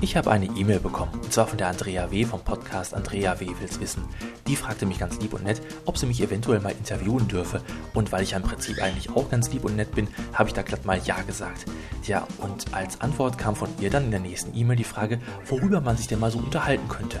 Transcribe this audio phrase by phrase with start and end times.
[0.00, 2.24] Ich habe eine E-Mail bekommen, und zwar von der Andrea W.
[2.24, 3.48] vom Podcast Andrea W.
[3.58, 4.04] will's wissen.
[4.46, 7.62] Die fragte mich ganz lieb und nett, ob sie mich eventuell mal interviewen dürfe.
[7.94, 10.54] Und weil ich ja im Prinzip eigentlich auch ganz lieb und nett bin, habe ich
[10.54, 11.64] da glatt mal Ja gesagt.
[12.04, 15.80] Tja, und als Antwort kam von ihr dann in der nächsten E-Mail die Frage, worüber
[15.80, 17.20] man sich denn mal so unterhalten könnte.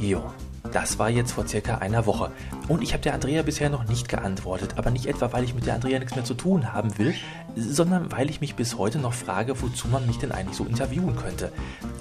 [0.00, 0.22] Jo,
[0.72, 2.30] das war jetzt vor circa einer Woche.
[2.68, 5.66] Und ich habe der Andrea bisher noch nicht geantwortet, aber nicht etwa, weil ich mit
[5.66, 7.14] der Andrea nichts mehr zu tun haben will,
[7.56, 11.16] sondern weil ich mich bis heute noch frage, wozu man mich denn eigentlich so interviewen
[11.16, 11.52] könnte.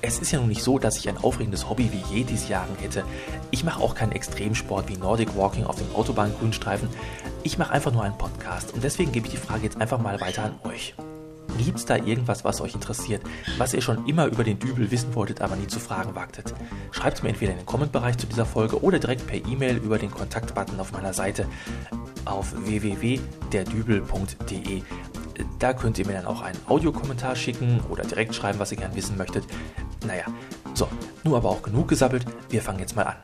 [0.02, 3.04] Es ist ja nun nicht so, dass ich ein aufregendes Hobby wie Yetis jagen hätte.
[3.52, 6.90] Ich mache auch keinen Extremsport wie Nordic Walking auf dem Autobahngrünstreifen.
[7.44, 10.20] Ich mache einfach nur einen Podcast und deswegen gebe ich die Frage jetzt einfach mal
[10.20, 10.96] weiter an euch.
[11.58, 13.24] Gibt es da irgendwas, was euch interessiert,
[13.58, 16.54] was ihr schon immer über den Dübel wissen wolltet, aber nie zu fragen wagtet?
[16.92, 20.12] Schreibt mir entweder in den Kommentbereich zu dieser Folge oder direkt per E-Mail über den
[20.12, 21.48] Kontaktbutton auf meiner Seite
[22.26, 24.82] auf www.derdübel.de.
[25.60, 28.96] Da könnt ihr mir dann auch einen Audiokommentar schicken oder direkt schreiben, was ihr gern
[28.96, 29.44] wissen möchtet.
[30.06, 30.26] Naja,
[30.74, 30.88] so,
[31.24, 32.26] nur aber auch genug gesabbelt.
[32.50, 33.16] Wir fangen jetzt mal an.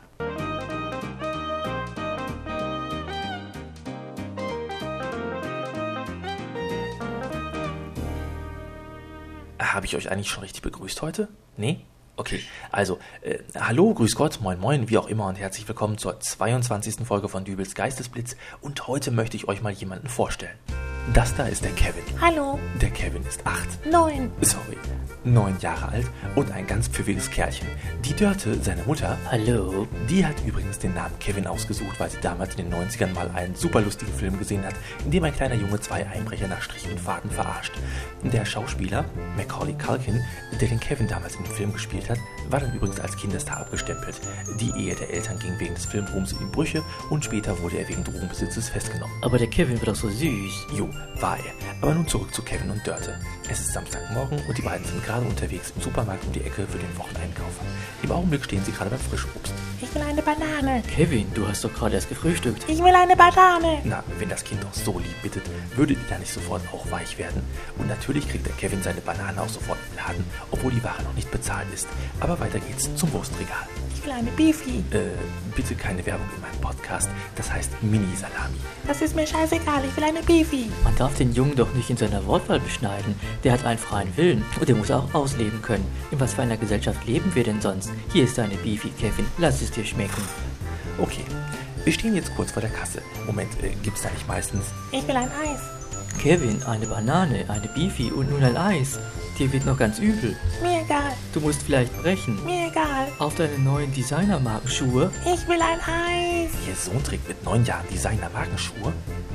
[9.62, 11.28] Habe ich euch eigentlich schon richtig begrüßt heute?
[11.56, 11.80] Nee?
[12.16, 16.20] Okay, also, äh, hallo, grüß Gott, moin moin, wie auch immer und herzlich willkommen zur
[16.20, 17.06] 22.
[17.06, 20.58] Folge von Dübels Geistesblitz und heute möchte ich euch mal jemanden vorstellen.
[21.14, 22.02] Das da ist der Kevin.
[22.20, 22.58] Hallo.
[22.80, 23.86] Der Kevin ist acht.
[23.86, 24.30] Neun.
[24.42, 24.76] Sorry,
[25.24, 26.06] neun Jahre alt
[26.36, 27.68] und ein ganz pfiffiges Kerlchen.
[28.04, 29.86] Die Dörte, seine Mutter, Hallo.
[30.08, 33.54] die hat übrigens den Namen Kevin ausgesucht, weil sie damals in den 90ern mal einen
[33.54, 36.98] super lustigen Film gesehen hat, in dem ein kleiner Junge zwei Einbrecher nach Strich und
[36.98, 37.72] Faden verarscht.
[38.22, 39.04] Der Schauspieler,
[39.36, 40.20] Macaulay Culkin,
[40.60, 42.18] der den Kevin damals in dem Film gespielt hat,
[42.50, 44.20] war dann übrigens als Kindestar abgestempelt.
[44.60, 47.88] Die Ehe der Eltern ging wegen des Filmruhms in die Brüche und später wurde er
[47.88, 49.14] wegen Drogenbesitzes festgenommen.
[49.22, 50.66] Aber der Kevin wird doch so süß.
[50.76, 50.88] Jo,
[51.20, 51.52] war er.
[51.80, 53.18] Aber nun zurück zu Kevin und Dörte.
[53.48, 56.78] Es ist Samstagmorgen und die beiden sind gerade unterwegs im Supermarkt um die Ecke für
[56.78, 57.52] den Wocheneinkauf.
[58.02, 59.52] Im Augenblick stehen sie gerade beim Frischobst.
[59.80, 60.82] Ich will eine Banane.
[60.94, 62.64] Kevin, du hast doch gerade erst gefrühstückt.
[62.68, 63.80] Ich will eine Banane.
[63.84, 65.42] Na, wenn das Kind doch so lieb bittet,
[65.76, 67.42] würde die da nicht sofort auch weich werden.
[67.78, 71.14] Und natürlich kriegt der Kevin seine Banane auch sofort im Laden, obwohl die Ware noch
[71.14, 71.88] nicht bezahlt ist.
[72.20, 73.66] Aber weiter geht's zum Wurstregal.
[73.94, 74.78] Ich will eine Beefy.
[74.90, 75.10] Äh,
[75.54, 77.08] bitte keine Werbung in meinem Podcast.
[77.36, 78.58] Das heißt Mini-Salami.
[78.86, 79.84] Das ist mir scheißegal.
[79.84, 80.70] Ich will eine Beefy.
[80.82, 83.14] Man darf den Jungen doch nicht in seiner Wortwahl beschneiden.
[83.44, 85.86] Der hat einen freien Willen und der muss auch ausleben können.
[86.10, 87.90] In was für einer Gesellschaft leben wir denn sonst?
[88.12, 89.26] Hier ist deine Beefy, Kevin.
[89.38, 90.22] Lass es dir schmecken.
[90.98, 91.24] Okay,
[91.84, 93.02] wir stehen jetzt kurz vor der Kasse.
[93.26, 94.66] Moment, äh, gibt's da nicht meistens?
[94.92, 95.60] Ich will ein Eis.
[96.20, 98.98] Kevin, eine Banane, eine Beefy und nun ein Eis.
[99.38, 100.36] Dir wird noch ganz übel.
[100.62, 101.12] Mir egal.
[101.32, 102.44] Du musst vielleicht brechen.
[102.44, 103.08] Mir egal.
[103.18, 105.10] Auf deine neuen Designermarkenschuhe?
[105.24, 106.50] Ich will ein Eis.
[106.68, 108.92] Ihr Sohn trägt mit neun Jahren Designer-Markenschuhe?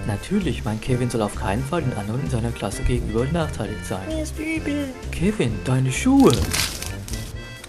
[0.08, 4.08] Natürlich, mein Kevin soll auf keinen Fall den anderen in seiner Klasse gegenüber benachteiligt sein.
[4.08, 4.88] Mir ist übel.
[5.12, 6.32] Kevin, deine Schuhe.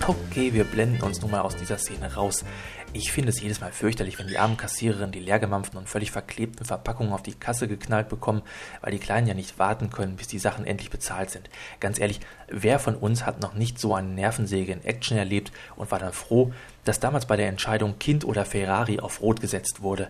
[0.06, 2.44] Okay, wir blenden uns nun mal aus dieser Szene raus.
[2.92, 6.64] Ich finde es jedes Mal fürchterlich, wenn die armen Kassiererinnen die leergemampften und völlig verklebten
[6.64, 8.42] Verpackungen auf die Kasse geknallt bekommen,
[8.82, 11.50] weil die Kleinen ja nicht warten können, bis die Sachen endlich bezahlt sind.
[11.80, 15.90] Ganz ehrlich, wer von uns hat noch nicht so eine Nervensäge in Action erlebt und
[15.90, 16.52] war dann froh,
[16.84, 20.08] dass damals bei der Entscheidung Kind oder Ferrari auf Rot gesetzt wurde?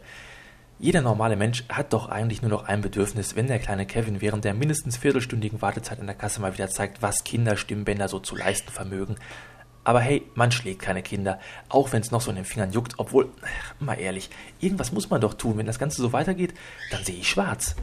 [0.80, 4.44] Jeder normale Mensch hat doch eigentlich nur noch ein Bedürfnis, wenn der kleine Kevin während
[4.44, 8.70] der mindestens viertelstündigen Wartezeit an der Kasse mal wieder zeigt, was Kinderstimmbänder so zu leisten
[8.70, 9.16] vermögen.
[9.82, 12.94] Aber hey, man schlägt keine Kinder, auch wenn es noch so in den Fingern juckt,
[12.98, 14.30] obwohl, ach, mal ehrlich,
[14.60, 15.58] irgendwas muss man doch tun.
[15.58, 16.54] Wenn das Ganze so weitergeht,
[16.92, 17.74] dann sehe ich schwarz.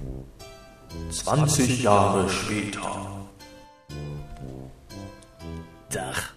[1.09, 3.27] 20 Jahre später.
[5.89, 6.33] Dach.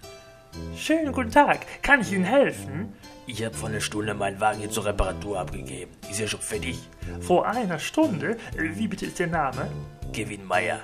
[0.76, 1.66] Schönen guten Tag.
[1.82, 2.94] Kann ich Ihnen helfen?
[3.28, 5.92] Ich habe vor einer Stunde meinen Wagen hier zur Reparatur abgegeben.
[6.10, 6.78] Ist ja schon fertig.
[7.20, 8.38] Vor einer Stunde?
[8.56, 9.70] Wie bitte ist Ihr Name?
[10.14, 10.80] Kevin Meyer.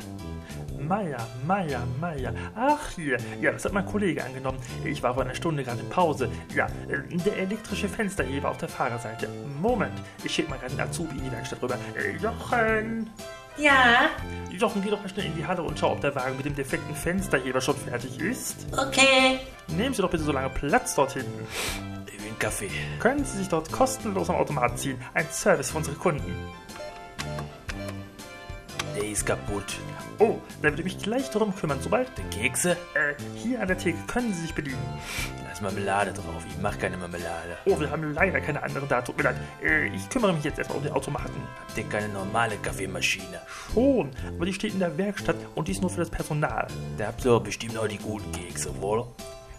[0.79, 2.35] Meier, Meier, Meier.
[2.55, 3.17] Ach, hier.
[3.41, 4.59] Ja, das hat mein Kollege angenommen.
[4.85, 6.29] Ich war vor einer Stunde gerade in Pause.
[6.55, 9.27] Ja, äh, der elektrische Fensterheber auf der Fahrerseite.
[9.63, 11.79] Moment, ich schicke mal gerade den Azubi in die Werkstatt rüber.
[11.97, 13.09] Äh, Jochen!
[13.57, 14.11] Ja,
[14.51, 16.57] Jochen, geh doch mal schnell in die Halle und schau, ob der Wagen mit dem
[16.57, 18.67] defekten Fensterheber schon fertig ist.
[18.73, 19.39] okay.
[19.69, 21.47] Nehmen Sie doch bitte so lange Platz dort hinten.
[22.35, 22.71] Einen Kaffee.
[22.99, 24.99] Können Sie sich dort kostenlos am Automat ziehen.
[25.15, 26.35] Ein Service für unsere Kunden.
[28.97, 29.77] Der ist kaputt.
[30.19, 32.11] Oh, da würde ich mich gleich darum kümmern, sobald...
[32.33, 32.73] Kekse?
[32.95, 34.83] Äh, hier an der Theke können Sie sich bedienen.
[35.45, 36.45] Da ist Marmelade drauf.
[36.49, 37.57] Ich mache keine Marmelade.
[37.67, 39.01] Oh, wir haben leider keine anderen da.
[39.01, 39.37] Tut mir leid.
[39.63, 41.41] Äh, ich kümmere mich jetzt erstmal um den Automaten.
[41.61, 43.43] Habt ihr keine normale Kaffeemaschine?
[43.73, 46.67] Schon, aber die steht in der Werkstatt und die ist nur für das Personal.
[46.99, 49.07] Da habt ihr bestimmt auch die guten Kekse, wohl?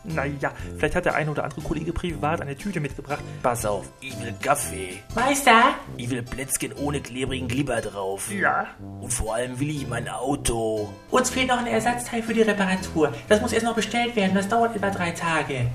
[0.07, 3.23] Naja, vielleicht hat der eine oder andere Kollege privat eine Tüte mitgebracht.
[3.41, 5.01] Pass auf, ich will Kaffee.
[5.15, 5.75] Meister?
[5.97, 8.31] Ich will Plätzchen ohne klebrigen Glibber drauf.
[8.31, 8.67] Ja.
[9.01, 10.89] Und vor allem will ich mein Auto.
[11.11, 13.13] Uns fehlt noch ein Ersatzteil für die Reparatur.
[13.27, 14.35] Das muss erst noch bestellt werden.
[14.35, 15.67] Das dauert etwa drei Tage.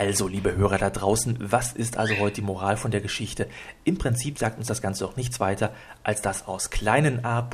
[0.00, 3.50] Also, liebe Hörer da draußen, was ist also heute die Moral von der Geschichte?
[3.84, 7.46] Im Prinzip sagt uns das Ganze doch nichts weiter, als dass aus kleinen A.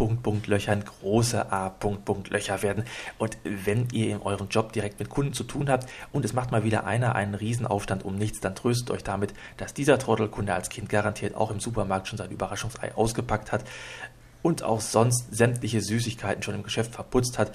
[0.47, 1.75] Löchern große A.
[2.31, 2.85] Löcher werden.
[3.19, 6.53] Und wenn ihr in eurem Job direkt mit Kunden zu tun habt und es macht
[6.53, 10.69] mal wieder einer einen Riesenaufstand um nichts, dann tröstet euch damit, dass dieser Trottelkunde als
[10.69, 13.65] Kind garantiert auch im Supermarkt schon sein Überraschungsei ausgepackt hat
[14.43, 17.51] und auch sonst sämtliche Süßigkeiten schon im Geschäft verputzt hat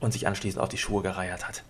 [0.00, 1.62] und sich anschließend auf die Schuhe gereiert hat.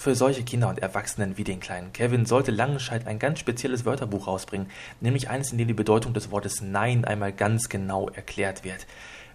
[0.00, 4.28] Für solche Kinder und Erwachsenen wie den kleinen Kevin sollte Langenscheid ein ganz spezielles Wörterbuch
[4.28, 4.70] rausbringen,
[5.02, 8.86] nämlich eines, in dem die Bedeutung des Wortes Nein einmal ganz genau erklärt wird.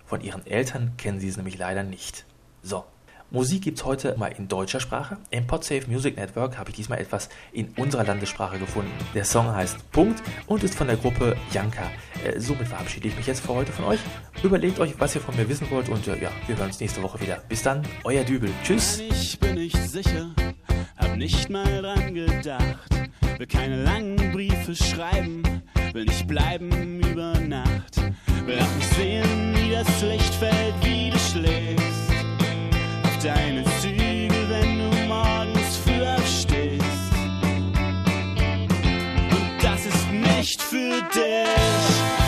[0.08, 2.26] Von ihren Eltern kennen sie es nämlich leider nicht.
[2.64, 2.84] So,
[3.32, 5.18] Musik gibt's heute mal in deutscher Sprache.
[5.32, 8.92] Im Podsafe Music Network habe ich diesmal etwas in unserer Landessprache gefunden.
[9.14, 11.90] Der Song heißt Punkt und ist von der Gruppe Janka.
[12.24, 14.00] Äh, somit verabschiede ich mich jetzt für heute von euch.
[14.44, 17.02] Überlegt euch, was ihr von mir wissen wollt und äh, ja, wir hören uns nächste
[17.02, 17.42] Woche wieder.
[17.50, 18.52] Bis dann, euer Dübel.
[18.64, 19.00] Tschüss.
[19.00, 20.30] Ich bin nicht sicher,
[20.98, 22.92] hab nicht mal dran gedacht.
[23.38, 25.44] Will keine langen Briefe schreiben,
[25.94, 27.98] will nicht bleiben über Nacht.
[28.46, 32.05] Will auch nicht sehen, wie das Licht fällt, wie du schläfst.
[33.26, 36.86] Deine Zügel, wenn du morgens früh aufstehst.
[39.32, 42.25] Und das ist nicht für dich,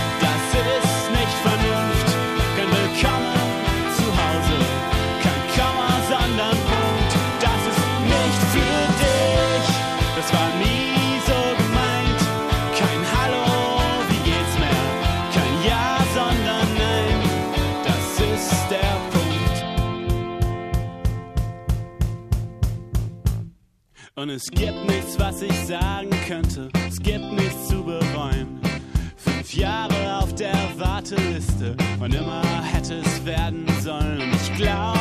[24.18, 26.70] Und es gibt nichts, was ich sagen könnte.
[26.90, 28.60] Es gibt nichts zu bereuen.
[29.16, 34.20] Fünf Jahre auf der Warteliste und immer hätte es werden sollen.
[34.20, 34.97] Und ich glaube,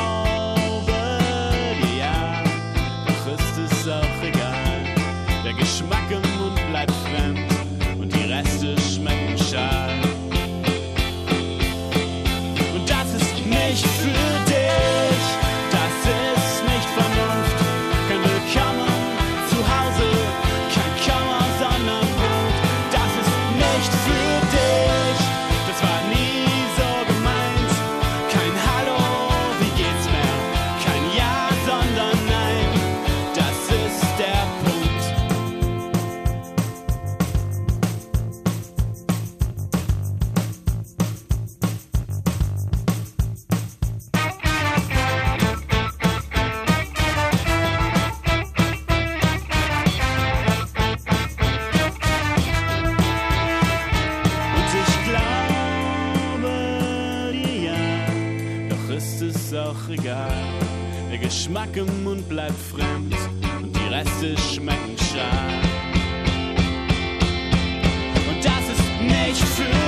[61.11, 63.15] Der Geschmack im Mund bleibt fremd
[63.63, 65.53] und die Reste schmecken scharf.
[68.29, 69.86] Und das ist nicht für